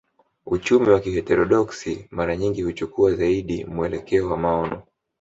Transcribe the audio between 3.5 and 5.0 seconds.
mwelekeo wa maono